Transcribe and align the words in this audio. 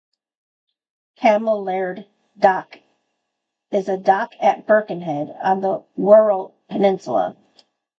Cammell 1.15 1.63
Laird 1.63 2.07
Dock 2.35 2.79
is 3.69 3.87
a 3.87 3.97
dock 3.97 4.33
at 4.39 4.65
Birkenhead, 4.65 5.37
on 5.43 5.61
the 5.61 5.83
Wirral 5.95 6.53
Peninsula. 6.67 7.37